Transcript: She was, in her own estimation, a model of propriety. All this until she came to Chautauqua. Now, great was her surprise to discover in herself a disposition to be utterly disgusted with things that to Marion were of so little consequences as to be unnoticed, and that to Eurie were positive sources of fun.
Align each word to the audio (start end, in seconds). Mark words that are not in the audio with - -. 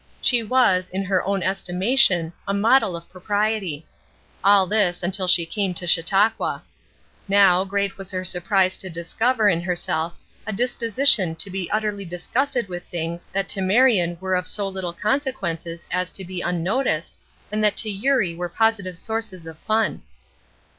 She 0.19 0.41
was, 0.41 0.89
in 0.89 1.03
her 1.03 1.23
own 1.25 1.43
estimation, 1.43 2.33
a 2.47 2.55
model 2.55 2.95
of 2.95 3.07
propriety. 3.07 3.85
All 4.43 4.65
this 4.65 5.03
until 5.03 5.27
she 5.27 5.45
came 5.45 5.75
to 5.75 5.85
Chautauqua. 5.85 6.63
Now, 7.27 7.63
great 7.65 7.99
was 7.99 8.09
her 8.09 8.25
surprise 8.25 8.77
to 8.77 8.89
discover 8.89 9.47
in 9.47 9.61
herself 9.61 10.15
a 10.47 10.53
disposition 10.53 11.35
to 11.35 11.51
be 11.51 11.69
utterly 11.69 12.03
disgusted 12.03 12.67
with 12.67 12.83
things 12.85 13.27
that 13.31 13.47
to 13.49 13.61
Marion 13.61 14.17
were 14.19 14.33
of 14.33 14.47
so 14.47 14.67
little 14.67 14.91
consequences 14.93 15.85
as 15.91 16.09
to 16.09 16.25
be 16.25 16.41
unnoticed, 16.41 17.19
and 17.51 17.63
that 17.63 17.77
to 17.77 17.89
Eurie 17.91 18.33
were 18.33 18.49
positive 18.49 18.97
sources 18.97 19.45
of 19.45 19.55
fun. 19.59 20.01